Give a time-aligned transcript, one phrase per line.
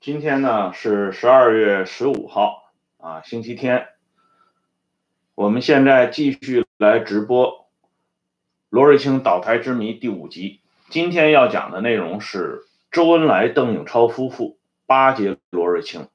[0.00, 3.88] 今天呢是十二月十五号啊，星期天。
[5.34, 7.66] 我们现在继续来直播
[8.70, 10.60] 罗瑞卿倒台之谜第五集。
[10.88, 12.60] 今天要讲的内容是
[12.92, 16.06] 周恩来、邓颖超夫妇巴结罗瑞卿。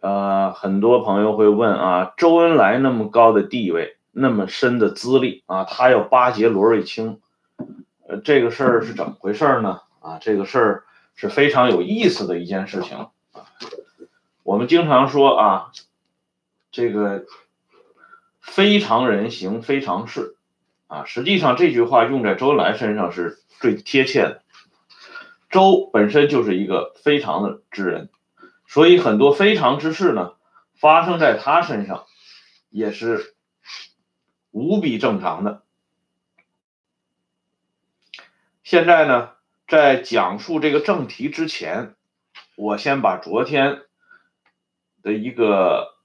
[0.00, 7.20] 呃，很多朋友会问啊，周恩来那么高的地位，那么深的资历啊，他要巴结罗瑞卿，
[8.08, 9.82] 呃，这个事儿是怎么回事呢？
[10.00, 10.82] 啊，这个事儿。
[11.16, 13.42] 是非常有意思的一件事情啊！
[14.42, 15.72] 我们经常说啊，
[16.70, 17.24] 这个
[18.40, 20.36] 非常人行非常事
[20.86, 24.42] 啊，实际上这句话用在周恩来身上是最贴切的。
[25.48, 28.10] 周本身就是一个非常的之人，
[28.66, 30.34] 所以很多非常之事呢，
[30.74, 32.04] 发生在他身上
[32.68, 33.34] 也是
[34.50, 35.62] 无比正常的。
[38.62, 39.30] 现在呢？
[39.66, 41.96] 在讲述这个正题之前，
[42.54, 43.82] 我先把昨天
[45.02, 45.96] 的一个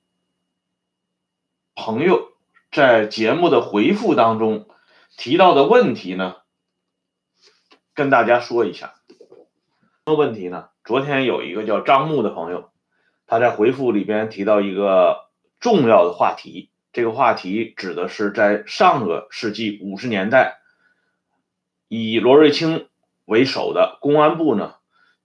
[1.76, 2.32] 朋友
[2.72, 4.67] 在节目的回复当中
[5.16, 6.38] 提到的问题呢，
[7.94, 8.95] 跟大家说一下。
[9.09, 9.17] 什
[10.08, 10.70] 么问题呢？
[10.84, 12.72] 昨天有一个叫张木的朋友，
[13.28, 20.58] 他在回复里边提到一个重要的话题，这个话题指的是在上个世纪五十年代，
[21.88, 22.88] 以罗瑞卿。
[23.31, 24.73] 为首的公安部呢，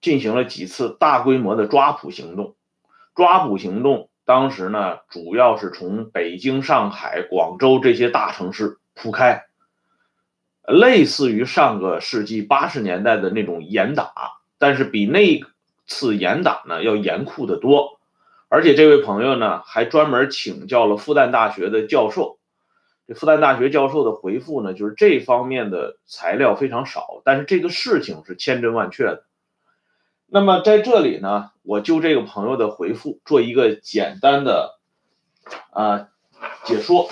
[0.01, 2.55] 进行了几次大规模的抓捕行动。
[3.17, 9.47] 抓捕行动当时呢，主要是从北京、上海、广州这些大城市铺开，
[10.69, 14.13] 类似于上个世纪八十年代的那种严打，
[14.57, 15.43] 但是比那
[15.89, 17.99] 次严打呢要严酷的多。
[18.49, 22.39] 而且这位朋友呢，还专门请教了复旦大学的教授。
[23.07, 29.25] 这复旦大学教授的回复呢，就是这方面的材料非常少，但是这个事情是千真万确的。
[30.27, 34.81] 那么在这里呢，我就这个朋友的回复做一个简单的
[35.71, 36.09] 啊
[36.65, 37.09] 解说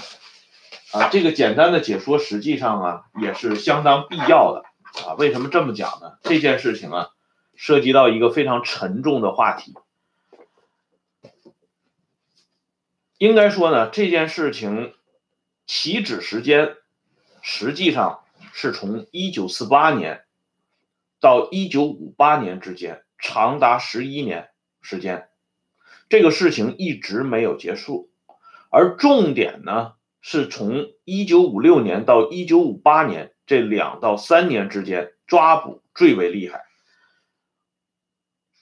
[0.90, 4.64] 啊，这个简单的解说实际上啊也是相当必要的
[5.06, 5.14] 啊。
[5.14, 6.18] 为什么这么讲呢？
[6.22, 7.10] 这件事情啊
[7.54, 9.74] 涉及到一个非常沉重的话题，
[13.16, 14.92] 应该说呢这件事情。
[15.66, 16.76] 起止时间
[17.42, 18.20] 实际上
[18.52, 20.24] 是从一九四八年
[21.20, 24.50] 到一九五八年之间，长达十一年
[24.82, 25.28] 时间，
[26.08, 28.10] 这个事情一直没有结束。
[28.70, 36.64] 而重点呢，是从一九五六年到一九五八年这两到三年之间，抓捕最为厉害。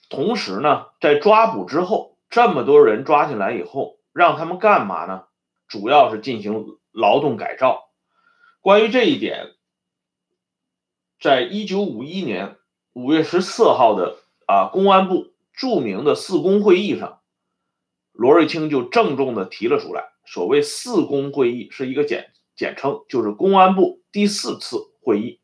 [0.09, 5.25] 同时呢，在抓捕之后，这么多人抓进来以后，让他们干嘛呢？
[5.67, 6.77] 主要是进行。
[6.93, 7.89] 劳动改造，
[8.61, 9.55] 关于这一点，
[11.19, 12.57] 在一九五一年
[12.93, 17.19] 五月十四号的啊公安部著名的四公会议上，
[18.11, 20.13] 罗瑞卿就郑重的提了出来。
[20.25, 25.39] 所谓四公会议是一个简简称，就是公安部第四次会议。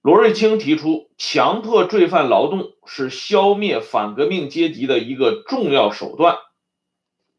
[0.00, 6.38] 罗瑞卿提出，强迫罪犯劳动是消灭反革命阶级的一个重要手段。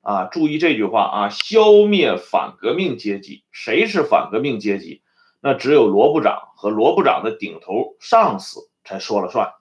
[0.10, 1.30] 啊，注意这句话啊！
[1.30, 5.04] 消灭反革命阶级，谁是反革命阶级？
[5.40, 9.54] 那只有罗部长和罗部长的顶头上司才说了算。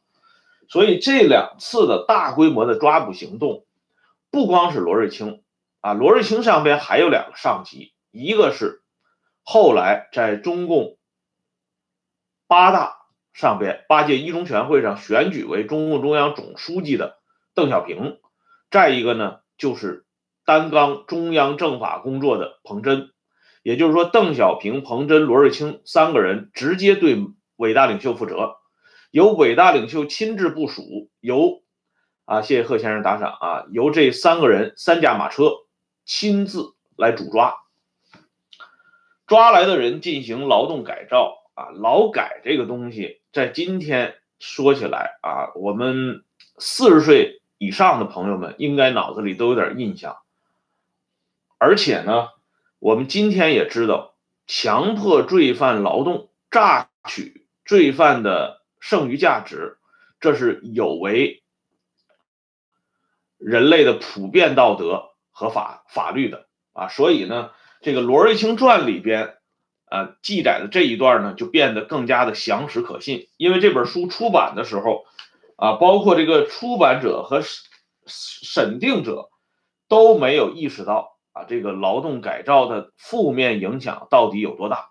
[0.67, 3.67] 所以这两次的大规模的抓捕行动，
[4.31, 5.43] 不光是罗瑞卿
[5.83, 8.81] 啊，罗瑞卿上边还有两个上级，一个是
[9.43, 10.97] 后来在中共
[12.47, 13.03] 八大
[13.35, 17.19] 上边八届一中全会上选举为中共中央总书记的
[17.53, 18.19] 邓小平，
[18.71, 20.07] 再一个呢就是。
[20.49, 23.11] 担纲中央政法工作的彭真，
[23.63, 27.19] 也就是说，邓小平、彭真、罗瑞卿三个人直接对
[27.57, 28.57] 伟大领袖负责，
[29.11, 31.61] 由伟大领袖亲自部署，由
[32.25, 35.51] 啊，谢谢贺先生打赏啊，由这三个人三驾马车
[36.07, 37.55] 亲自来主抓，
[39.27, 46.25] 抓来的人进行劳动改造啊，劳改这个东西在今天说起来啊，我们
[46.57, 50.17] 四十岁以上的朋友们应该脑子里都有点印象。
[51.59, 52.29] 而且呢，
[52.79, 54.15] 我们今天也知道，
[54.47, 59.79] 强迫罪犯劳动、榨取罪犯的剩余价值，
[60.21, 61.43] 这是有违
[63.37, 66.89] 人类的普遍道德和法法律的啊。
[66.89, 67.51] 所以呢，
[67.83, 69.37] 这个《罗瑞卿传》里边，
[69.91, 73.29] 呃，记载的这一段呢，就变得更加的详实可信。
[73.37, 75.05] 因为这本书出版的时候，
[75.57, 77.59] 啊，包括这个出版者和审
[78.07, 79.29] 审定者
[79.89, 81.18] 都没有意识到。
[81.39, 84.89] 啊，这个劳动改造的负面影响到底有多大？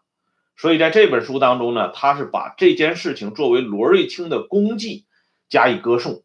[0.55, 5.05] 所以在这本书当中呢，他是把这件事情作为罗瑞卿的功绩
[5.49, 6.23] 加以歌颂。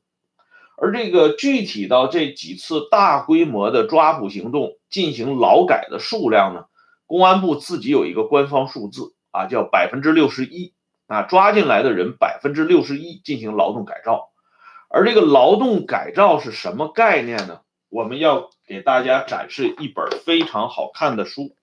[0.77, 6.67] 而这个具体到这几次大规模的抓捕行动进行劳改的数量呢？
[7.07, 10.73] 公安部自己有一个官方数字啊，叫百分之六十一
[11.09, 14.31] 啊，抓进来的人百分之六十一进行劳动改造。
[14.89, 17.61] 而这个劳动改造是什么概念呢？
[17.93, 21.55] 我们要给大家展示一本非常好看的书，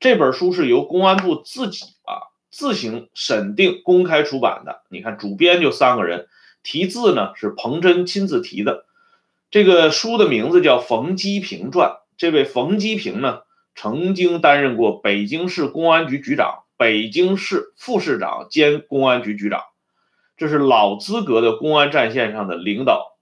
[0.00, 4.80] 这本书是由公安部自己啊自行审定公开出版的。
[4.88, 6.26] 你看，主编就三个人，
[6.62, 8.86] 题字呢是彭真亲自题的。
[9.50, 11.90] 这个书的名字叫《冯基平传》。
[12.16, 13.40] 这位冯基平呢，
[13.74, 19.64] 曾经担任过北京市公安局局长、北京市副市长兼公安局局长，
[20.38, 23.17] 这是老资格的公安战线上的领导。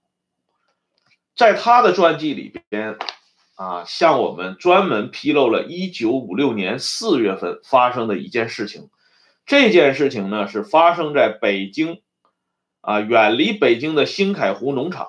[1.37, 2.97] 在他的传记里边，
[3.55, 8.89] 啊，向我们专门披露了1956年4月份发生的一件事情。
[9.45, 12.01] 这件事情呢，是发生在北京，
[12.81, 15.07] 啊，远离北京的新凯湖农场。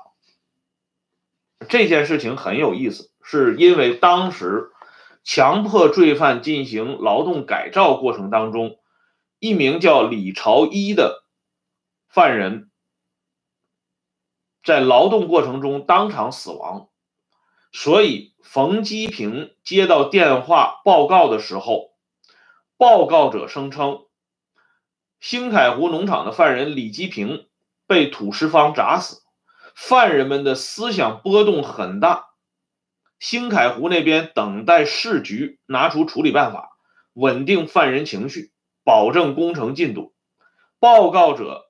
[1.68, 4.68] 这件事情很有意思，是因为当时
[5.24, 8.78] 强迫罪犯进行劳动改造过程当中，
[9.38, 11.24] 一名叫李朝一的
[12.10, 12.67] 犯人。
[14.68, 16.90] 在劳动过程中当场死亡，
[17.72, 21.92] 所以冯基平接到电话报告的时候，
[22.76, 24.00] 报告者声称，
[25.20, 27.48] 兴凯湖农场的犯人李基平
[27.86, 29.22] 被土石方砸死，
[29.74, 32.26] 犯人们的思想波动很大，
[33.18, 36.76] 兴凯湖那边等待市局拿出处理办法，
[37.14, 38.52] 稳定犯人情绪，
[38.84, 40.12] 保证工程进度。
[40.78, 41.67] 报告者。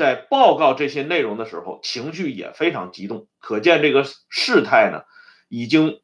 [0.00, 5.02] 在报告这些内容的时候，情绪也非常激动，可见这个事态呢，
[5.50, 6.00] 已经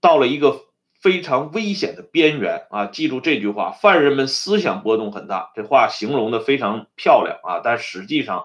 [0.00, 0.60] 到了一个
[1.00, 2.86] 非常危险的边缘啊！
[2.86, 8.44] 记住这句话，犯人们思想波动很大，这话形容的非常漂亮啊，但实际上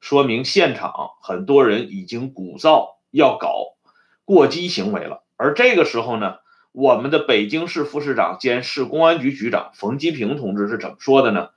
[0.00, 3.74] 说明现场很多人已经鼓噪要搞
[4.24, 5.24] 过激行为了。
[5.36, 6.38] 而这个时候呢，
[6.72, 11.50] 我们的北京市副市长兼市公安局局长冯基平同志是怎么说的呢？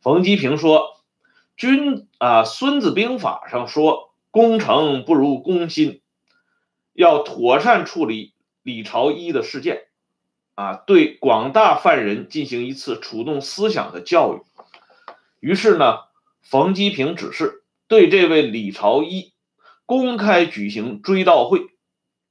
[0.00, 0.94] 冯基平说。
[1.56, 6.02] 军啊，《孙子兵法》上说：“攻城不如攻心，
[6.92, 9.86] 要妥善处理李朝一的事件，
[10.56, 14.42] 啊，对广大犯人进行一次触动思想的教育。”
[15.38, 15.98] 于是呢，
[16.42, 19.32] 冯基平指示对这位李朝一
[19.86, 21.66] 公开举行追悼会，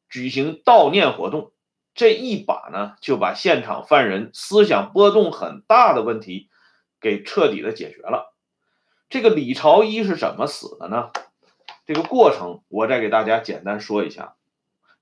[0.09, 1.51] 举行悼念活动。
[1.95, 6.49] 这一把呢，就把现场犯人思想波动很大的问题
[6.99, 8.32] 给彻底的解决了。
[9.13, 11.11] 这个李朝一是怎么死的呢？
[11.85, 14.33] 这个过程我再给大家简单说一下。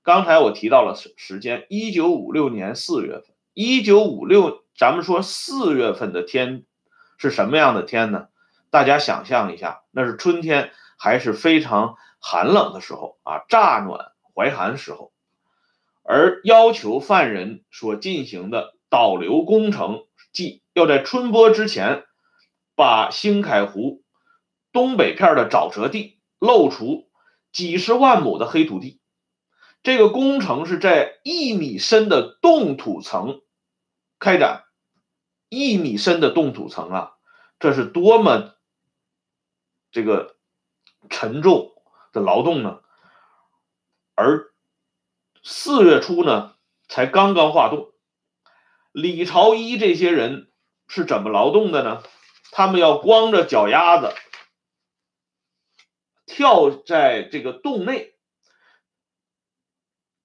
[0.02, 3.34] 刚才我提到了时时间，一九五六年四月份。
[3.54, 6.64] 一九五六，咱们说四月份的天
[7.16, 8.26] 是什么样的天呢？
[8.68, 15.10] 大家想象一下，那是春天，还是非常寒冷的时候啊，乍暖怀寒时候。
[16.02, 20.04] 而要求犯人所进行的导流工程，
[20.34, 22.04] 即要在春播之前
[22.74, 24.02] 把兴凯湖。
[24.72, 27.10] 东北片的沼泽地露出
[27.52, 29.02] 几十万亩的黑土地，
[29.82, 33.42] 这个工程是在一米深的冻土层
[34.18, 34.64] 开展，
[35.50, 37.12] 一米深的冻土层啊，
[37.58, 38.54] 这是多么
[39.90, 40.36] 这个
[41.10, 41.74] 沉重
[42.10, 42.80] 的劳动呢？
[44.14, 44.54] 而
[45.42, 46.56] 四月初呢，
[46.88, 47.92] 才刚刚化冻，
[48.92, 50.50] 李朝一这些人
[50.88, 52.02] 是怎么劳动的呢？
[52.52, 54.14] 他们要光着脚丫子。
[56.26, 58.14] 跳在这个洞内，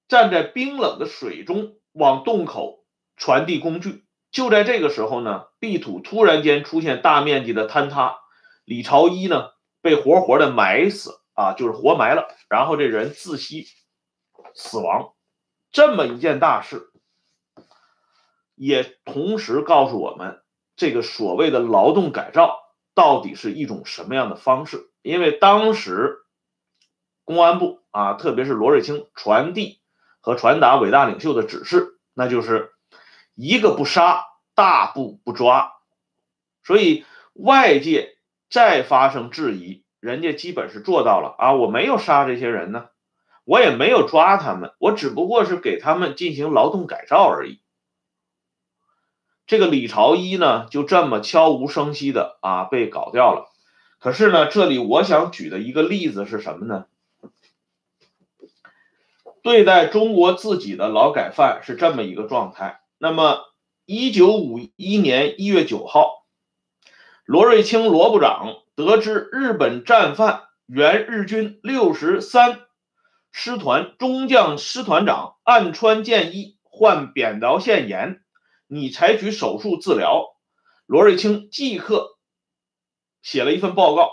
[0.08, 4.06] 站在冰冷的水中，往洞口传递工具。
[4.30, 8.20] 就在这个时候呢，壁土突然间出现大面积的坍塌，
[8.66, 13.66] 李朝一呢被活活的埋死啊，就是活埋了，然后这人窒息
[14.54, 15.14] 死亡。
[15.72, 16.92] 这么一件大事，
[18.56, 20.42] 也同时告诉我们，
[20.78, 22.60] 这个所谓的劳动改造
[22.94, 24.90] 到底是一种什么样的方式。
[25.02, 26.20] 因为当时
[27.26, 29.82] 公安部啊，特别是罗瑞卿传递
[30.22, 32.72] 和传达伟大领袖的指示，那就是
[33.36, 35.74] 一个不杀，大部不抓。
[36.64, 38.18] 所以外界
[38.50, 42.90] 再发生质疑，人家基本是做到了啊，我没有杀这些人呢，
[43.46, 47.62] 我也没有抓他们，我只不过是给他们进行劳动改造而已。
[49.48, 53.50] 这个李朝一呢，就这么悄无声息的啊被搞掉了。
[53.98, 56.86] 可是呢，这里我想举的一个例子是什么呢？
[59.42, 62.82] 对待中国自己的劳改犯是这么一个状态。
[62.98, 63.46] 那么，
[63.86, 66.26] 一九五一年一月九号，
[67.24, 72.60] 罗瑞卿罗部长得知日本战犯原日军六十三
[73.32, 78.22] 师团中将师团长岸川健一患扁桃腺炎，
[78.68, 80.36] 你采取手术治疗。
[80.86, 82.18] 罗瑞卿即刻
[83.22, 84.12] 写了一份报告，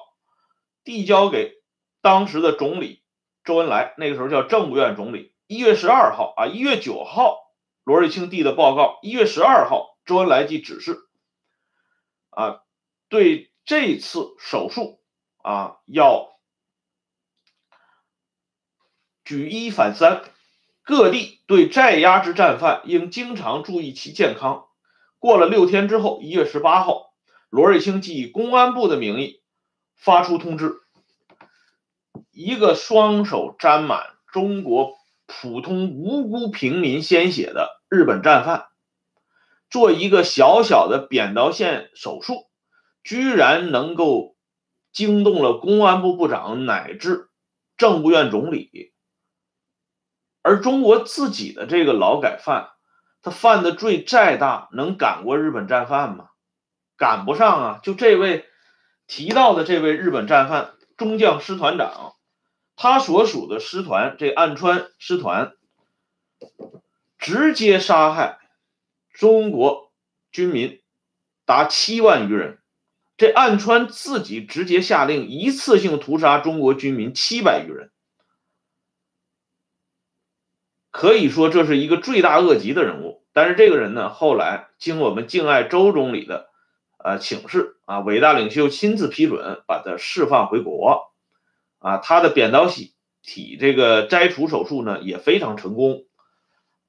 [0.82, 1.52] 递交给
[2.00, 3.04] 当时的总理
[3.44, 5.36] 周恩来，那个时候叫政务院总理。
[5.46, 7.38] 一月十二号啊，一月九号，
[7.84, 8.98] 罗瑞卿递的报告。
[9.02, 10.98] 一月十二号，周恩来即指示
[12.30, 12.62] 啊，
[13.08, 15.00] 对这次手术
[15.42, 16.36] 啊要
[19.24, 20.24] 举一反三，
[20.84, 24.66] 各地对在押之战犯应经常注意其健康。
[25.18, 27.14] 过了六天之后，一月十八号，
[27.48, 29.40] 罗瑞卿即以公安部的名义
[29.96, 30.74] 发出通知：
[32.30, 34.92] 一个双手沾满中国
[35.26, 38.66] 普通无辜平民鲜血的日本战犯，
[39.70, 42.46] 做一个小小的扁桃腺手术，
[43.02, 44.36] 居然能够
[44.92, 47.30] 惊动了公安部部长乃至
[47.78, 48.92] 政务院总理，
[50.44, 52.68] 而中国自己的这个劳改犯。
[53.22, 56.28] 他犯的罪再大，能赶过日本战犯吗？
[56.98, 57.80] 赶不上啊！
[57.82, 58.44] 就这位
[59.06, 62.12] 提到的这位日本战犯中将师团长，
[62.76, 65.54] 他所属的师团这暗川师团，
[67.16, 68.40] 直接杀害
[69.14, 69.90] 中国
[70.30, 70.82] 军民
[71.46, 72.58] 达七万余人。
[73.16, 77.90] 这暗川自己直接下令一次性屠杀中国军民七百余人。
[80.94, 86.50] 可以说这是一个罪大恶极的人物，但是这个人呢，后来经我们敬爱周总理的
[86.98, 91.12] 呃请示啊，伟大领袖亲自批准，把他释放回国，
[91.80, 96.04] 啊，他的扁桃体体这个摘除手术呢也非常成功，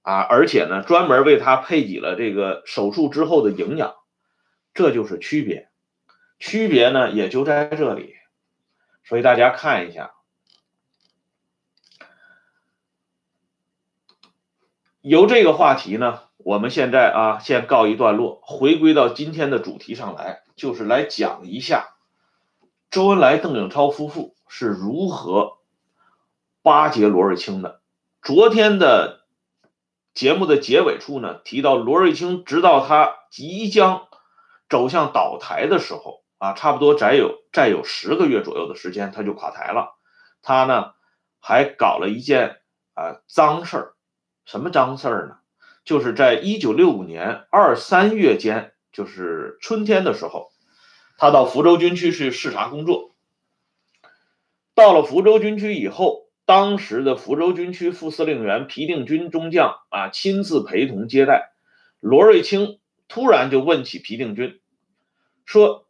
[0.03, 3.95] 啊，而且呢专门为他配给了这个手术之后的营养，
[4.75, 5.67] 这就是区别，
[6.37, 8.13] 区别呢也就在这里，
[9.03, 10.11] 所以大家看一下。
[15.07, 21.89] 由这个话题呢，我们现在啊先告一段落，回归到今天的主题上来，就是来讲一下
[22.89, 25.57] 周恩来、邓颖超夫妇是如何
[26.63, 27.81] 巴结罗瑞卿的。
[28.23, 29.27] 昨天的
[30.15, 34.07] 节目的结尾处呢，提到罗瑞卿直到他即将
[34.67, 39.99] 走向倒台的时候啊，差不多再有再有十个月左右的时间，他就垮台了。
[40.41, 40.93] 他呢
[41.39, 42.57] 还搞了一件
[42.95, 43.94] 啊脏事儿。
[44.45, 45.37] 什么脏事儿呢？
[45.83, 50.51] 就是在一九六五年二三月间，就是春天的时候，
[51.17, 53.15] 他到福州军区去视察工作。
[54.73, 61.53] 到了福州军区以后，当时的福州军区副司令员皮定均中将啊亲自陪同接待。
[61.99, 64.59] 罗瑞卿突然就问起皮定均，
[65.45, 65.87] 说：“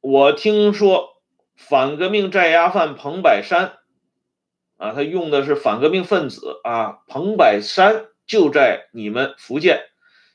[0.00, 1.22] 我听说
[1.54, 3.78] 反革命在押犯彭百山。”
[4.76, 9.84] 啊，他用的是反革命分子啊，彭百山就在你们福建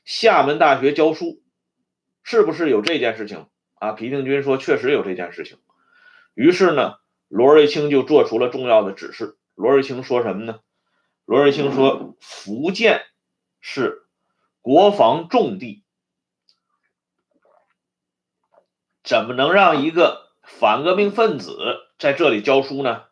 [0.04, 1.42] 厦门大学教书，
[2.22, 3.92] 是不是有这件事情啊？
[3.92, 5.58] 皮定均说确实有这件事情。
[6.34, 6.96] 于是呢，
[7.28, 9.36] 罗瑞卿就做出了重要的指示。
[9.54, 10.60] 罗瑞卿说什么呢？
[11.24, 13.02] 罗瑞卿说，福建
[13.60, 14.06] 是
[14.60, 15.84] 国防重地，
[19.04, 21.56] 怎么能让一个反革命分子
[21.98, 23.04] 在这里教书呢？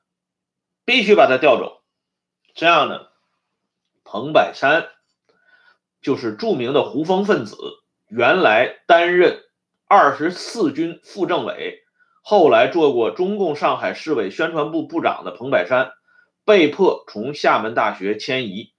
[0.90, 1.82] 必须把他调走。
[2.52, 3.06] 这样呢，
[4.02, 4.88] 彭百山
[6.02, 7.56] 就是著名的胡风分子，
[8.08, 9.44] 原来担任
[9.86, 11.84] 二十四军副政委，
[12.22, 15.92] 后来做过中共上海市委宣传部部长的彭百山，
[16.44, 18.72] 被迫从厦门大学迁移，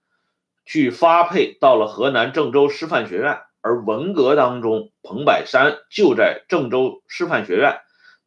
[0.66, 3.40] 去发配到了河南郑州师范学院。
[3.62, 7.80] 而文革当中，彭百山就在郑州师范学院。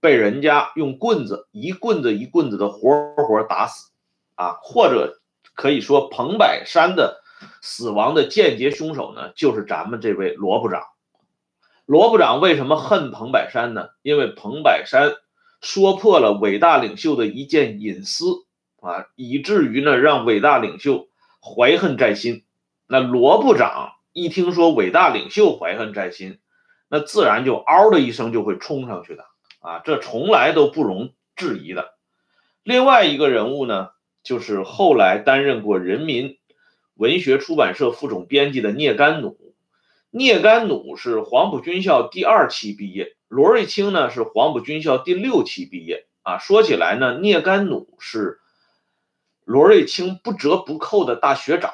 [0.06, 3.90] 被人家用棍子一棍子一棍子的活活打死，
[4.36, 5.20] 啊，或者
[5.56, 7.24] 可以说彭百山的
[7.64, 10.84] 死亡的间接凶手呢，就是咱们这位罗部长。
[11.88, 13.88] 罗部长为什么恨彭百山呢？
[14.04, 15.12] 因为彭百山
[15.60, 18.46] 说破了伟大领袖的一件隐私
[18.82, 21.08] 啊，以至于呢让伟大领袖
[21.42, 22.44] 怀恨在心。
[22.86, 26.38] 那罗部长一听说伟大领袖怀恨在心，
[26.90, 29.26] 那自然就嗷的一声就会冲上去的。
[29.66, 31.96] 啊，这从来都不容置疑的。
[32.62, 33.90] 另外一个人物呢，
[34.22, 36.38] 就是后来担任过人民
[36.94, 39.36] 文学出版社副总编辑的聂甘弩。
[40.12, 46.06] 聂甘弩是黄埔军校第二期毕业，罗瑞卿呢是黄埔军校第六期毕业。
[46.22, 48.40] 啊，说起来呢，聂甘弩是
[49.46, 51.74] 罗瑞卿不折不扣的大学长。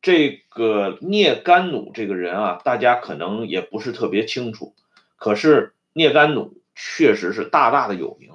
[0.00, 4.74] 这个聂甘弩这个人啊，大家可能也不是特别清楚，
[5.16, 6.52] 可是聂甘弩。
[6.74, 8.30] 确实是大大的有名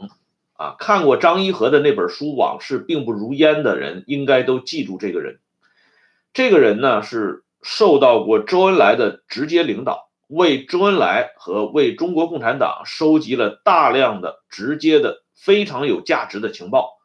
[0.54, 0.76] 啊。
[0.80, 5.40] 看过张一和的那本书《往事并不如烟》的人，应该都记住这个人。
[6.34, 16.98] 这个人呢，是受到过周恩来的直接领导，为周恩来和为中国共产党收集了大量的直接的非常有价值的情报。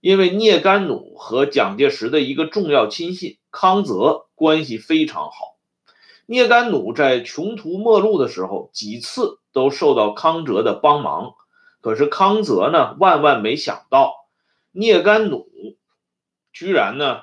[0.00, 5.56] 因为聂甘努和蒋介石的一个重要亲信康泽关系非常好，
[6.26, 11.32] 聂甘努在穷途末路的时候几次都受到康泽的帮忙，
[11.80, 14.12] 可是康泽呢，万万没想到
[14.72, 15.48] 聂甘努
[16.52, 17.22] 居然呢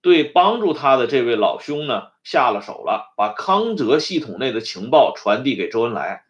[0.00, 6.24] 对帮助他的这位老兄呢下了手了，把康泽系统内的情报传递给周恩来。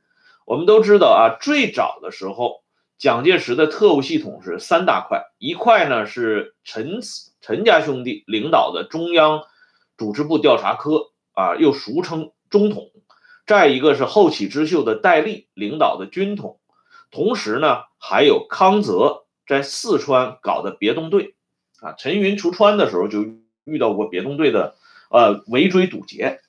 [0.45, 2.61] 我们都知道啊，最早的时候。
[2.99, 7.01] 蒋介石的特务系统是三大块，一块呢是陈
[7.41, 9.43] 陈家兄弟领导的中央
[9.99, 12.85] 组织部调查科啊，又俗称中统；
[13.47, 16.61] 再一个是后起之秀的戴笠领导的军统，
[17.11, 21.35] 同时呢还有康泽在四川搞的别动队
[21.81, 23.25] 啊，陈云出川的时候就
[23.65, 24.75] 遇到过别动队的
[25.11, 26.41] 呃围追堵截，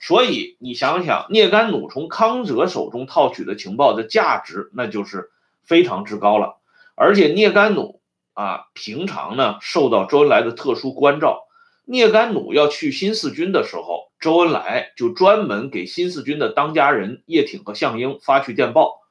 [0.00, 5.30] 所以你想想，聂甘努从康泽手中套取的情报的价值，那就是。
[5.68, 6.58] 非常之高了，
[6.94, 8.00] 而且聂甘努
[8.34, 11.48] 啊，平常呢受到周恩来的特殊关照。
[11.84, 19.02] 聂甘努要去新四军的时候，周恩来就专门给新四军的当家人叶挺和项英发去电报，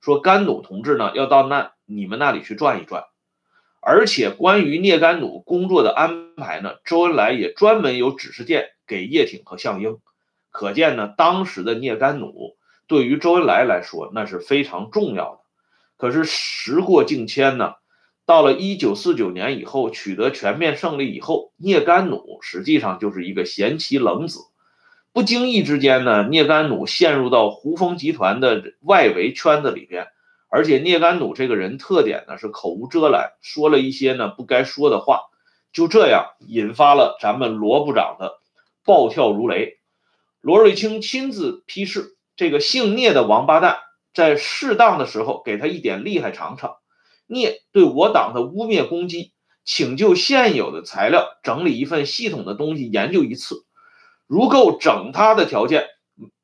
[0.00, 3.04] 说甘努同志呢要到那你们那里去转一转。
[3.80, 9.98] 而且关于聂甘努工作的安排呢，周恩来也专门有指示电给叶挺和项英。
[10.50, 12.56] 可见呢，当时的聂甘努
[12.86, 15.40] 对于周恩来来说那是非常重要的。
[15.98, 17.74] 可是时过境迁呢，
[18.24, 24.40] 到了一九四九年以后，取得全面胜利以后，聂甘努实际上就是一个贤妻冷子。
[25.14, 30.08] 不经意之间呢，聂甘努陷入到胡风集团的外围圈子里边，
[30.48, 35.20] 而且聂甘努这个人特点呢是口无遮拦，说了一些呢不该说的话，
[35.72, 38.40] 就这样引发了咱们罗部长的
[38.84, 39.78] 暴跳如雷。
[40.40, 43.78] 罗瑞卿亲自批示，这个姓聂的王八蛋。
[44.12, 46.76] 在适当的时候给他一点厉害尝尝。
[47.26, 49.32] 聂对我党的污蔑攻击，
[49.64, 53.64] 请就现有的材料整理一份系统的东西研究一次。
[54.26, 55.88] 如够整他的条件，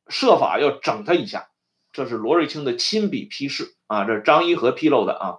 [0.08, 1.50] 设法要整他一下。
[1.92, 5.38] 这是罗瑞卿的亲笔批示啊，这是张一和披露的啊，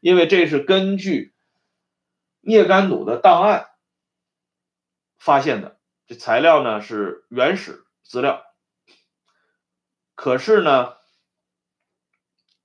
[0.00, 1.34] 因为这是根据
[2.40, 3.66] 聂甘努的档案
[5.18, 5.78] 发现的。
[6.06, 8.42] 这材料呢是原始资料，
[10.14, 10.96] 可是呢。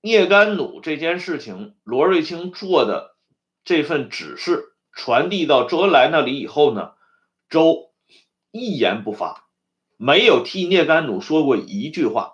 [0.06, 3.16] 聂甘努这件事情，罗瑞卿做的
[3.64, 6.96] 这份指示传递到周恩来那里以后呢，
[7.48, 7.93] 周
[8.54, 9.48] 一言不发，
[9.98, 12.34] 没有替聂甘努说过一句话，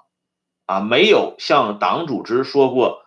[0.66, 3.04] 啊，没有向党组织说过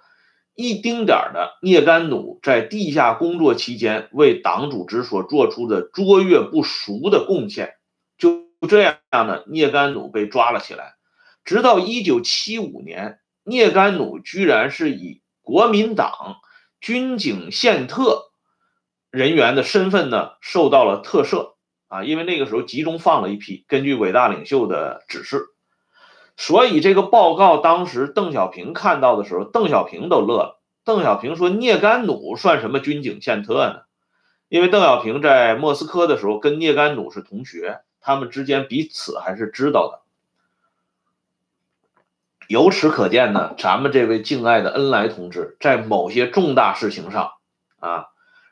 [0.54, 7.74] 一丁点儿的聂甘努在地下工作期间为党组织所做出的卓越不俗的贡献。
[8.16, 10.94] 就这样呢，聂甘努被抓了起来，
[11.44, 13.18] 直到一九七五年。
[13.44, 16.36] 聂甘努居然是以国民党
[16.80, 18.30] 军警宪特
[19.10, 21.51] 人员的身份呢，受到了特赦
[21.92, 22.04] 啊！
[22.04, 25.48] 因为那个时候集中放了一批，根据伟大领袖的指示，
[26.38, 30.62] 所以这个报告当时邓小平看到的时候，邓小平都乐了。
[30.84, 33.82] 邓小平说：“聂甘努算什么军警宪特呢？”
[34.48, 40.00] 因为邓小平在莫斯科的时候跟聂甘努是同学，他们之间彼此还是知道的。
[42.48, 47.32] 由此可见呢，咱们这位敬爱的恩来同志，在某些重大事情上，
[47.80, 48.06] 啊，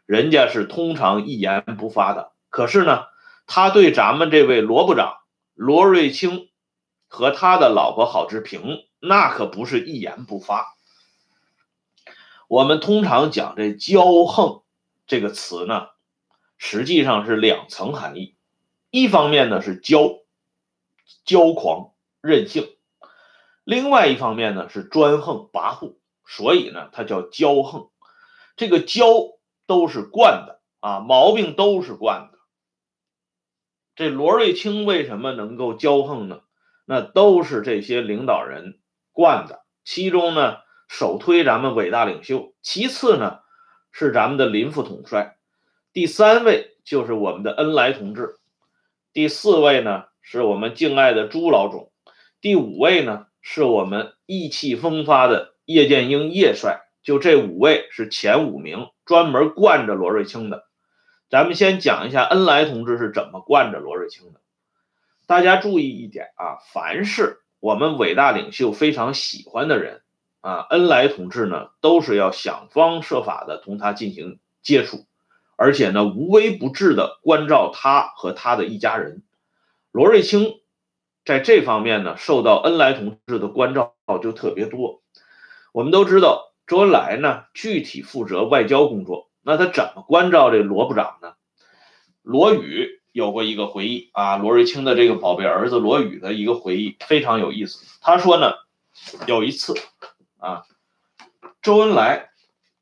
[0.05, 2.33] 人家是通常一言不发的。
[2.49, 3.05] 可是呢，
[3.53, 5.17] 他对咱们这位罗部长
[5.55, 6.51] 罗瑞卿
[7.09, 10.77] 和他的老婆郝志平，那可不是一言不发。
[12.47, 14.63] 我们通常讲这骄横
[15.09, 15.89] 这个词呢，
[16.59, 18.37] 实际上是两层含义。
[18.91, 20.21] 一方面呢是骄，
[21.27, 22.77] 骄狂任性。
[23.65, 27.89] 另外一方面呢是专横跋扈，所以呢他叫骄横。
[28.57, 32.39] 这个骄都是惯的啊，毛病都是惯的。
[34.01, 36.41] 这罗瑞卿为什么能够骄横呢？
[36.87, 38.79] 那都是这些领导人
[39.13, 39.61] 惯的。
[39.85, 40.57] 其中呢，
[40.89, 43.41] 首推咱们伟大领袖，其次呢
[43.93, 45.37] 是咱们的林副统帅，
[45.93, 48.37] 第三位就是我们的恩来同志，
[49.13, 51.93] 第四位呢是我们敬爱的朱老总，
[52.41, 53.27] 第五位呢。
[53.43, 60.69] 是我们意气风发的叶剑英叶帅，就这五位是前五名，专门惯着罗瑞卿的。
[61.31, 64.41] 咱们先讲一下恩来同志是怎么惯着罗瑞卿的。
[65.29, 70.03] 大家注意一点啊，凡是我们伟大领袖非常喜欢的人
[70.41, 75.07] 啊，恩来同志呢都是要想方设法的同他进行接触，
[75.55, 79.23] 而且呢无微不至的关照他和他的一家人。
[79.93, 80.61] 罗瑞卿
[81.25, 85.01] 在这方面呢受到恩来同志的关照就特别多。
[85.73, 91.35] 我们都知道，周恩来呢具体负责外交工作，那他怎么关照这罗部长呢？
[92.23, 97.85] 罗宇有过一个回忆啊，罗瑞卿的这个宝贝儿子罗宇的一个回忆非常有意思。
[98.01, 98.53] 他说呢，
[99.27, 99.75] 有一次
[100.39, 100.65] 啊，
[101.63, 102.31] 周恩来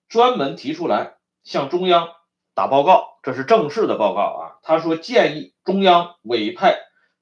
[0.09, 2.09] 专门提出来向中央
[2.55, 4.43] 打报告，这是正式的报告啊。
[4.63, 6.79] 他说建议中央委派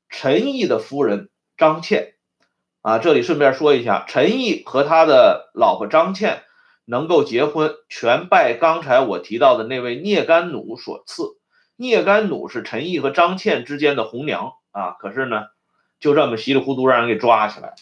[0.09, 2.15] 陈毅的夫人张倩。
[2.81, 6.45] 啊，这里顺便说一下，陈毅和他的老婆张倩
[6.87, 11.37] 能够结婚，全拜刚才我提到的那位聂甘弩所赐。
[11.77, 15.49] 聂甘弩是陈毅和张倩之间的红娘啊，可是呢，
[16.01, 17.75] 就这么稀里糊涂让人给抓起来。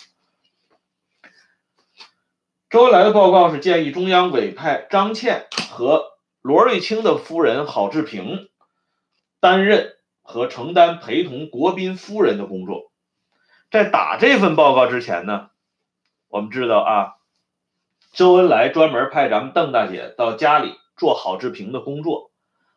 [2.71, 8.49] 周恩来的报告是建议中央委派张倩和罗瑞卿的夫人郝志平
[9.39, 12.91] 担任和承担陪同国宾夫人的工作。
[13.71, 15.51] 在打这份报告之前呢，
[16.27, 17.15] 我们知道啊，
[18.15, 22.31] 周恩来专门派咱们邓大姐到家里做郝志平的工作。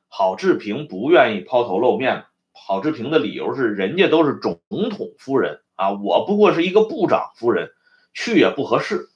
[0.08, 7.70] 郝志平不愿意抛头露面，郝志平的理由是人家都是总统夫人啊，我不过是一个部长夫人，
[8.16, 9.10] 去也不合适。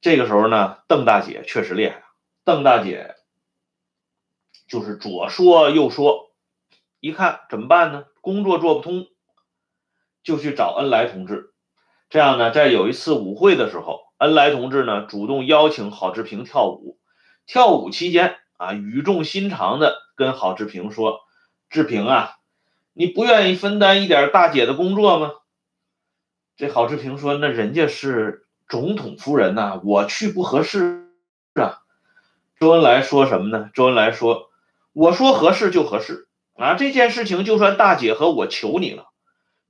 [0.00, 2.04] 这个时候呢，邓大姐确实厉害，
[2.44, 3.16] 邓大姐
[4.66, 6.30] 就是左说右说，
[7.00, 8.06] 一看怎么办呢？
[8.22, 9.06] 工作做不通。
[10.22, 11.52] 就去找恩来同志，
[12.10, 16.98] 这样呢，在有一次舞会的时候，恩来同志呢主动邀请郝志平跳舞。
[17.46, 21.20] 跳舞期间啊，语重心长的跟郝志平说
[21.70, 22.36] ：“志平啊，
[22.92, 25.32] 你不愿意分担一点大姐的工作吗？”
[26.56, 31.08] 这郝志平说：“那人家是总统夫人呐，我去不合适
[31.54, 31.80] 啊。”
[32.60, 33.70] 周恩来说什么呢？
[33.72, 34.50] 周恩来说
[34.92, 39.06] ：“我说合适就合适啊，这件事情就算大姐和我求你了。”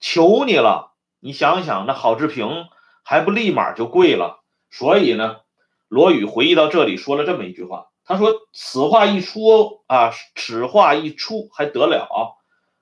[0.00, 2.68] 求你了，你想想，那郝志平
[3.02, 4.38] 还不立马就跪了？
[4.70, 5.38] 所以呢，
[5.88, 12.37] 罗宇回忆到这里说了这么一句话，他说：“此话一出啊，此话一出还得了？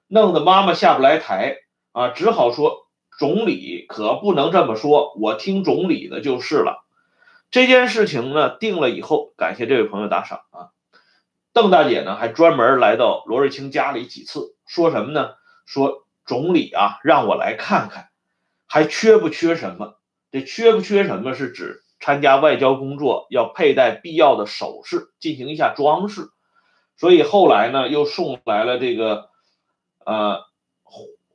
[0.09, 1.57] 弄得妈妈下不来台
[1.93, 6.85] 啊，只好说总理可不能这么说，我听总理的就是了。”
[7.51, 10.71] 这件事情呢定了以后，感谢这位朋友打赏啊。
[11.53, 15.35] 邓大姐呢还专门来到罗瑞卿家里几次，说什么呢？
[15.65, 16.05] 说。
[16.27, 18.09] 总理啊，让我来看看，
[18.67, 19.97] 还缺不缺什么？
[20.45, 26.29] 缺不缺什么是指参加外交工作要佩戴必要的首饰，进行一下装饰。
[26.97, 29.31] 所以后来呢，又送来了这个
[30.05, 30.45] 呃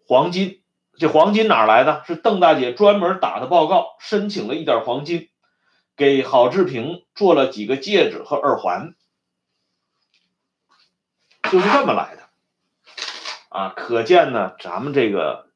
[0.07, 0.57] 黄金。
[0.97, 2.03] 这黄金哪来的？
[2.05, 5.29] 是邓大姐专门打的报告，申请了一点黄金，
[5.95, 8.93] 给郝志平做了几个戒指和耳环，
[11.49, 12.21] 就是这么来的。
[13.49, 15.47] 啊，可见呢，咱们这个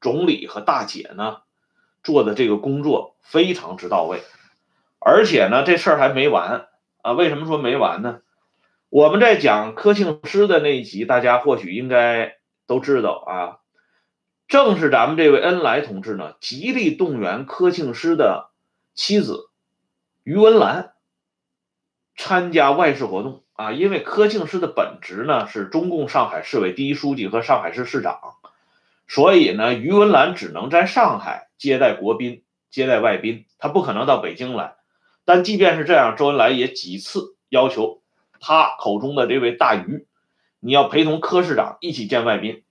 [0.00, 1.38] 总理和大姐呢
[2.06, 4.22] 做的这个工作非常之到位，
[5.00, 6.68] 而且呢，这事儿还没完
[7.02, 7.10] 啊！
[7.10, 8.20] 为什么说没完呢？
[8.90, 12.36] 我们在讲柯庆施的那一集，大家或许应该
[12.68, 13.58] 都知道啊，
[14.46, 18.52] 正是咱们这位恩来同志呢，极力动员柯庆施的
[18.94, 19.50] 妻子
[20.22, 20.92] 于文兰
[22.16, 23.42] 参加外事活动。
[23.54, 28.20] 啊，因为柯庆施的本职呢是中共上海市委第一书记和上海市市长，
[29.08, 34.76] 所以呢，于文兰只能在上海接待国宾、接待外宾，他不可能到北京来。
[35.24, 38.02] 但即便是这样，周恩来也几次要求
[38.40, 40.06] 他口中的这位大鱼，
[40.60, 42.62] 你要陪同柯市长一起见外宾。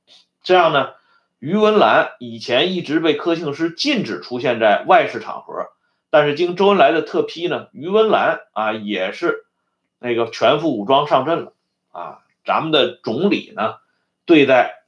[0.43, 0.93] 这样呢，
[1.39, 5.67] 于文兰以前一直被柯庆施禁止出现在外事场合，
[6.09, 9.43] 但是经周恩来的特批呢，于文兰啊也是。
[9.97, 11.53] 那个全副武装上阵了
[11.89, 12.19] 啊！
[12.43, 13.77] 咱们的总理呢，
[14.25, 14.83] 对待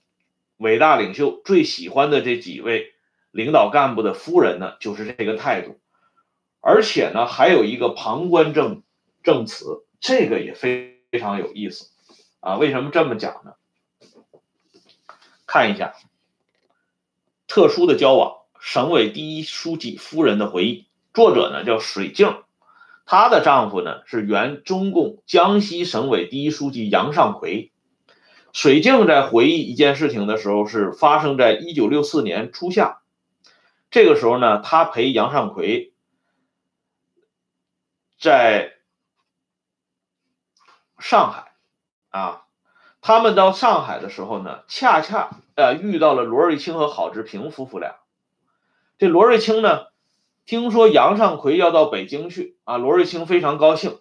[0.57, 2.93] 伟大领袖最喜欢的这几位
[3.37, 5.79] 领导干部的夫人呢，就是这个态度。
[6.59, 8.81] 而且呢，还有一个旁观证
[9.21, 11.91] 证词，这个也非非常有意思
[12.39, 12.57] 啊！
[12.57, 13.53] 为什么这么讲呢？
[15.45, 15.93] 看一下
[17.47, 22.39] 特殊的交往，省委第一书记夫人的回忆，作者呢叫水镜。
[23.05, 27.71] 她的丈夫呢是原中共江西省委第一书记杨尚奎。
[28.51, 32.97] 水镜在回忆一件事情的时候，是发生在一九六四年初夏。
[33.89, 35.93] 这个时候呢，他陪杨尚奎
[38.19, 38.73] 在
[40.99, 41.53] 上海
[42.09, 42.43] 啊。
[42.99, 47.95] 他们到上海的时候呢，恰恰呃遇到了罗瑞卿和郝志平夫妇俩。
[48.97, 49.87] 这罗瑞卿呢？
[50.45, 53.99] 听说杨尚奎要到北京去啊，罗瑞卿非常高兴，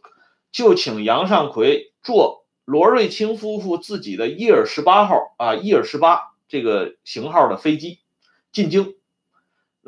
[0.52, 8.00] 就请杨尚奎坐罗瑞卿夫妇自己的伊尔十八号啊，伊尔十八这个型号的飞机
[8.52, 8.94] 进京。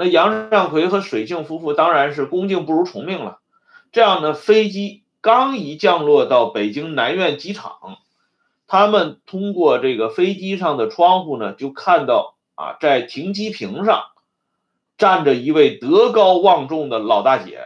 [0.00, 3.40] 那杨尚奎和水镜夫妇当然是恭敬不如从命了。
[3.90, 7.98] 这样的飞机刚一降落到北京南苑机场，
[8.68, 14.04] 他们通过这个飞机上的窗户呢，就看到啊，在停机坪上
[14.96, 17.62] 站着一位德高望重的老大姐。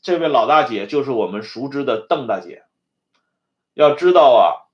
[0.00, 2.62] 这位老大姐就是我们熟知的邓大姐。
[3.72, 4.70] 要知道啊，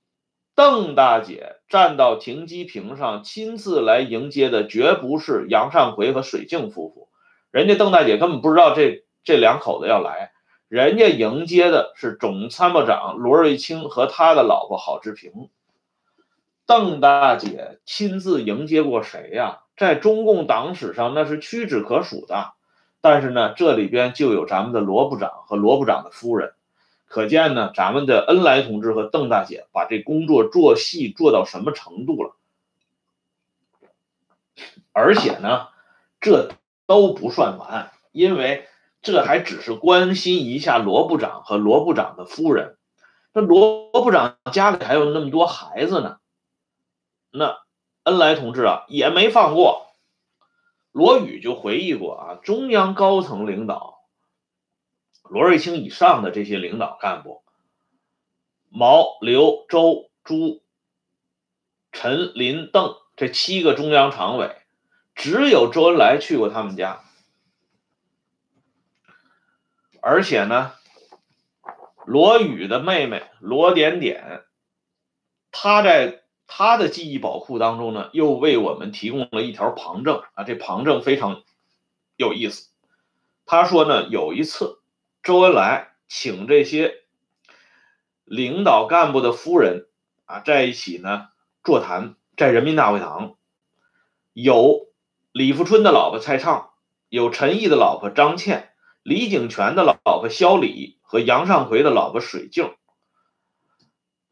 [0.54, 7.08] 邓大姐站到停机坪上亲自来迎接的，绝不是杨善奎和水镜夫妇。
[7.52, 10.32] 人家邓大姐根本不知道这这两口子要来。
[10.68, 15.48] 人家迎接的是总参谋长罗瑞卿和他的老婆郝志平。
[16.66, 19.60] 邓大姐亲自迎接过谁呀？
[19.76, 22.52] 在中共党史上那是屈指可数的。
[23.00, 26.52] 但是呢，这里边就有咱们的罗部长和罗部长的夫人，
[27.10, 32.36] 可见呢，咱们的恩来同志和邓大姐把这工作做细做到什么程度了。
[34.92, 35.68] 而且呢，
[36.20, 36.52] 这
[36.86, 38.66] 都不算完，因为。
[39.02, 42.76] 这还只是关心一下罗部长和罗部长的夫人，
[43.32, 46.18] 那罗部长家里还有那么多孩子呢，
[47.30, 47.56] 那
[48.02, 49.86] 恩来同志啊也没放过。
[50.92, 53.99] 罗宇就回忆过啊，中央高层领导，
[55.30, 57.44] 罗瑞卿以上的这些领导干部，
[58.68, 60.60] 毛、刘、周、朱、
[61.92, 64.56] 陈、林、邓这七个中央常委，
[65.14, 67.04] 只有周恩来去过他们家。
[70.02, 70.72] 而且呢，
[72.06, 74.42] 罗宇的妹妹罗点点，
[75.52, 80.42] 她在她的记忆宝库当中呢，又为我们提供了一条旁证啊。
[80.42, 81.44] 这旁证非常
[82.16, 82.70] 有意思。
[83.46, 84.79] 他说呢，有一次
[85.22, 87.04] 周恩来请这些
[88.24, 89.88] 领导干部的夫人
[90.24, 91.28] 啊在一起呢
[91.62, 93.36] 座谈，在人民大会堂，
[94.32, 94.88] 有
[95.32, 96.70] 李富春的老婆蔡畅，
[97.08, 98.68] 有陈毅的老婆张倩。
[99.02, 102.76] 李景泉的老婆肖李和杨尚奎的老婆水静，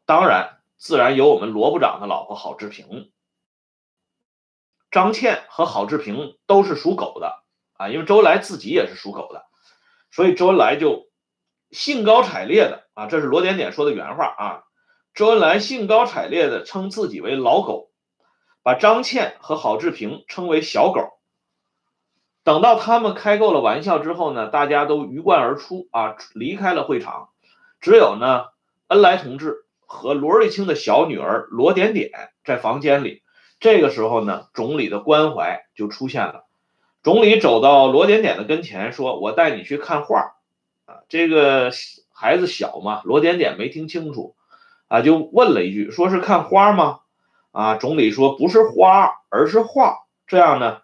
[0.05, 3.11] 当然自然有我们罗部长的老婆郝志平。
[4.91, 9.47] 张倩和郝志平都是属狗的啊，因为周恩来自己也是属狗的，
[10.11, 11.07] 所以周恩来就
[11.71, 14.63] 兴高采烈的啊，这是罗点点说的原话啊，
[15.13, 17.91] 周恩来兴高采烈的称自己为老狗，
[18.63, 21.01] 把张倩和郝志平称为小狗。
[22.43, 27.29] 等到他们开够了玩笑之后呢，大家都鱼贯而出啊，离开了会场。
[27.79, 28.45] 只有呢，
[28.87, 32.11] 恩来同志和罗瑞卿的小女儿罗点点
[32.43, 33.21] 在房间里。
[33.59, 36.48] 这个时候呢，总理的关怀就出现了。
[37.01, 40.35] 总理走到罗点点的跟前，说：“我带你去看画。”
[40.85, 41.71] 啊，这个
[42.13, 44.35] 孩子小嘛，罗点点没听清楚，
[44.87, 46.99] 啊，就问了一句：“说是看花吗？”
[47.51, 50.81] 啊，总理说：“不是花，而是画。”这样呢？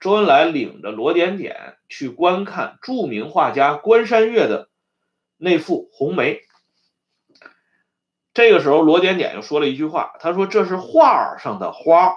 [0.00, 4.68] 周恩来领着罗点点去观看著名画家关山月的
[5.36, 6.34] 那幅《红梅》。
[8.34, 12.16] 这个时候，罗点点又说了一句话，他说：“这是画上的花。”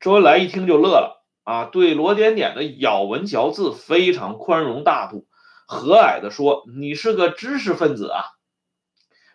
[0.00, 5.26] 周恩来一听就乐了啊，对罗点点的咬文嚼字非常宽容大度，
[5.66, 8.24] 和蔼的说：“你是个知识分子啊。”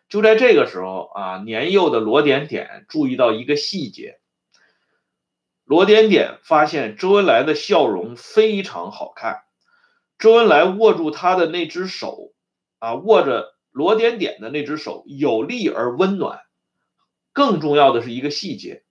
[0.07, 4.19] 就在这个时候啊，年幼的罗点点注意到一个细节。
[5.63, 9.41] 罗点点发现周恩来的笑容非常好看，
[10.19, 12.33] 周恩来握住他的那只手，
[12.77, 16.39] 啊，握着罗点点的那只手有力而温暖。
[17.33, 18.83] 更重要的是一个细节，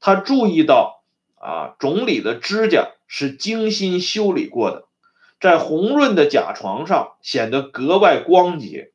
[0.00, 0.95] 他注意到
[1.46, 4.88] 啊，总理的指甲是精心修理过的，
[5.38, 8.92] 在红润的甲床上显得格外光洁。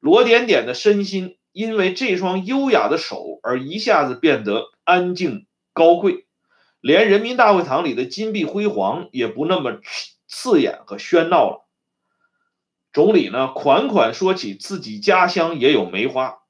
[0.00, 5.46] 罗点点的身心因为这双优雅的手而一下子变得安静。
[5.74, 6.26] 高贵，
[6.80, 9.80] 连人民大会堂里的金碧辉煌也不那么
[10.26, 11.66] 刺眼和喧闹了。
[12.92, 16.40] 总理呢，款款说起自己家乡也有梅花，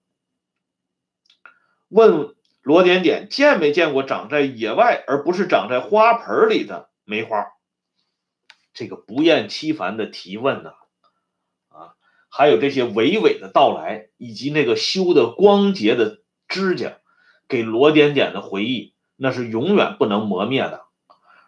[1.88, 7.48] 问罗点点见没见过长在野外而不是长在花盆里的梅花。
[8.72, 10.72] 这个不厌其烦的提问呢，
[11.68, 11.92] 啊，
[12.30, 16.98] 还有这些娓娓的到来，以及那个修的光洁的指甲，
[17.48, 18.94] 给罗点点的回忆。
[19.16, 20.84] 那是永远不能磨灭的，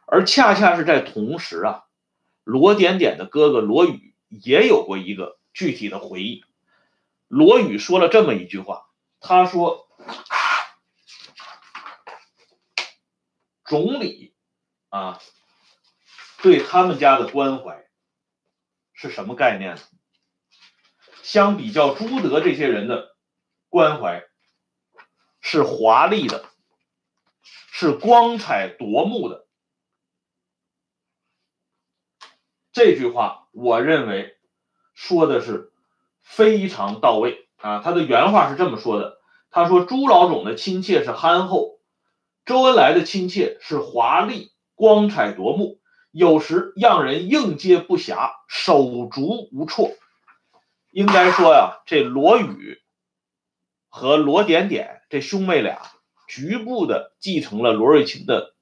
[0.07, 1.85] 而恰恰是在同时啊，
[2.45, 6.45] 罗点点的哥哥罗宇也有过一个具体的回忆。
[7.27, 8.85] 罗宇说了这么一句话，
[9.19, 9.89] 他说
[13.75, 14.37] ：“总理
[14.89, 15.21] 啊，
[16.45, 17.85] 对他们家的关怀
[18.93, 19.83] 是什么概念呢？
[21.25, 23.17] 相比较朱德这些人的
[23.69, 24.23] 关怀，
[25.41, 26.49] 是华丽的，
[27.73, 29.49] 是光彩夺目的。
[32.71, 34.39] 这句话，我认为
[34.95, 35.73] 说的是
[36.23, 37.81] 非常到位啊。
[37.83, 39.19] 他的原话是这么说的：
[39.51, 41.74] 他说，朱老总的亲切是憨厚，
[42.45, 45.79] 周恩来的亲切是华丽、光彩夺目，
[46.11, 49.91] 有时让人应接不暇，手足无措。
[50.91, 52.83] 应该说呀，这罗宇
[53.89, 55.81] 和罗点点这兄妹俩
[56.29, 58.55] 局部的继承了罗瑞卿的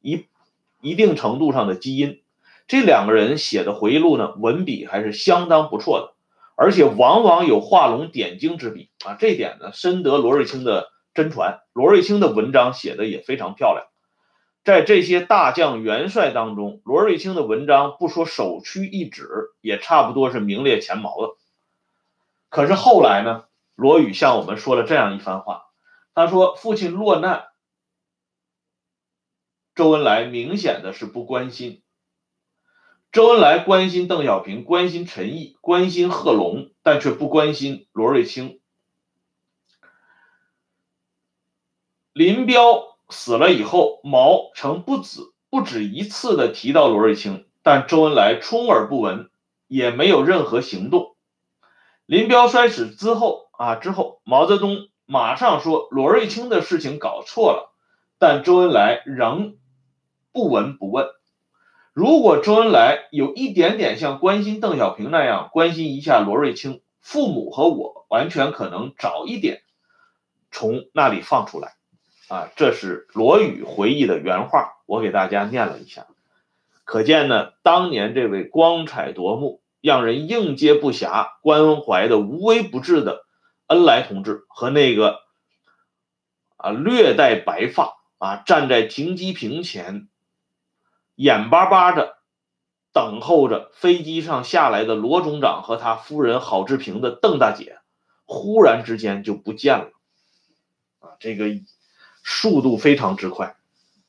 [0.00, 0.26] 一
[0.80, 2.22] 一定程度上的基因。
[2.68, 6.14] 这两个人写的回忆录呢，文笔还是相当不错的，
[6.54, 9.16] 而且往往有画龙点睛之笔啊。
[9.18, 11.62] 这点呢，深得罗瑞卿的真传。
[11.72, 13.86] 罗瑞卿的文章写的也非常漂亮。
[14.62, 19.28] 在这些大将元帅当中，罗瑞卿的文章不说首屈一指，
[19.60, 21.34] 也差不多是名列前茅的。
[22.48, 25.66] 可是后来呢，罗宇向我们说了这样一番话，
[26.14, 27.44] 他说：“父亲落难，
[29.74, 31.82] 周恩来明显的是不关心。
[33.12, 38.60] 周恩来关心邓小平，关心陈毅，关心贺龙，但却不关心罗瑞卿。
[42.16, 49.28] 林彪死了以后，毛曾不止不止一次的提到罗瑞卿，但周恩来充耳不闻，
[49.68, 51.14] 也没有任何行动。”
[52.06, 57.74] 林彪摔死之后啊，之后毛泽东马上说罗瑞卿的事情搞错了，
[58.18, 59.58] 但周恩来仍
[60.32, 61.08] 不闻不问。
[61.92, 69.60] 如果周恩来有一点点像关心邓小平那样关心一下罗瑞卿，父母和我完全可能早一点
[70.50, 71.74] 从那里放出来。
[72.28, 76.06] 啊，这是罗宇回忆的原话，我给大家念了一下。
[76.84, 79.60] 可见呢，当年这位光彩夺目。
[79.82, 83.24] 让人应接不暇、关怀的无微不至的
[83.68, 85.20] 恩来同志，和那个
[86.56, 90.08] 啊略带白发啊站在停机坪前，
[91.14, 92.16] 眼巴巴的
[92.92, 97.78] 等候着飞机上下来的罗总长和他夫人郝志平的邓大姐，
[98.24, 99.92] 忽然之间就不见了。
[100.98, 101.46] 啊，这个
[102.28, 103.54] 速度非常之快，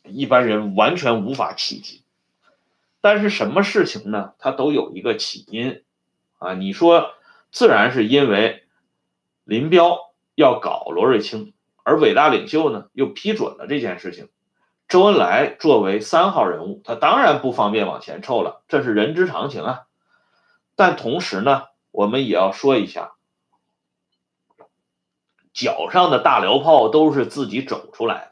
[0.03, 2.01] 一般人完全无法企及。
[2.99, 4.33] 但是什么事情呢？
[4.39, 5.83] 它都有一个起因，
[6.39, 7.11] 啊，你说
[7.51, 8.63] 自然是因为
[9.43, 9.99] 林彪
[10.33, 11.53] 要搞罗瑞卿，
[11.83, 14.29] 而伟大领袖呢又批准了这件事情。
[14.87, 19.83] 周恩来作为三号人物，他当然不方便往前凑了，这是人之常情啊。
[20.75, 23.11] 但同时呢，我们也要说一下，
[25.57, 28.29] 脚上的大辽炮都是自己走出来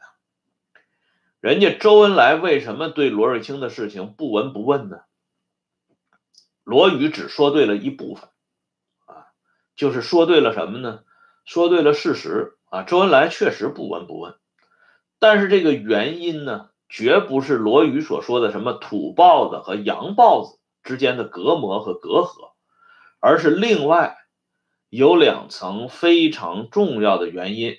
[1.40, 5.00] 人家周恩来为什么对罗瑞卿的事情不闻不问呢？
[6.62, 8.28] 罗宇只说对了一部分，
[9.06, 9.26] 啊，
[9.74, 11.00] 就是说对了什么呢？
[11.44, 14.36] 说对了事实啊，周恩来确实不闻不问。
[15.18, 22.52] 但是这个原因呢，绝不是罗宇所说的什么土豹子和洋豹子之间的隔膜和隔阂，
[23.18, 24.16] 而是另外
[24.88, 27.78] 有两层非常重要的原因。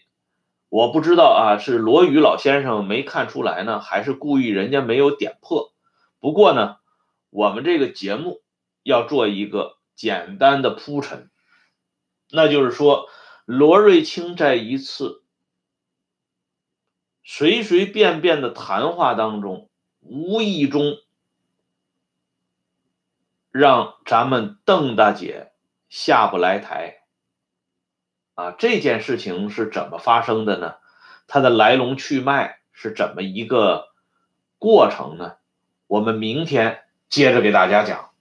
[0.69, 5.73] 我不知道啊，是罗宇老先生没看出来呢，还是故意人家没有点破？
[6.19, 6.77] 不过呢，
[7.29, 8.41] 我们这个节目
[8.83, 11.29] 要做一个简单的铺陈，
[12.29, 13.07] 那就是说，
[13.45, 15.23] 罗瑞卿在一次
[17.23, 19.69] 随随便便的谈话当中，
[20.01, 20.97] 无意中
[23.51, 25.53] 让咱们邓大姐
[25.87, 26.96] 下不来台。
[28.37, 30.75] 啊，这件事情是怎么发生的呢？
[31.25, 33.87] 它的来龙去脉是怎么一个
[34.59, 35.37] 过程呢？
[35.87, 38.11] 我们明天接着给大家讲。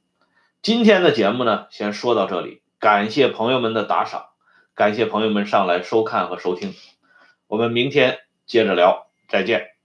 [0.62, 4.30] 今天的节目呢，先说到这里，感谢朋友们的打赏，
[4.74, 6.72] 感谢朋友们上来收看和收听，
[7.46, 9.75] 我们明天接着聊，再见。